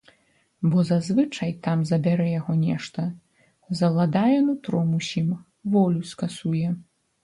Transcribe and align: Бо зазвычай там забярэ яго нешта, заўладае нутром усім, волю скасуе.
Бо 0.69 0.77
зазвычай 0.91 1.51
там 1.67 1.83
забярэ 1.91 2.25
яго 2.39 2.57
нешта, 2.65 3.07
заўладае 3.83 4.37
нутром 4.49 5.01
усім, 5.01 5.33
волю 5.75 6.01
скасуе. 6.15 6.79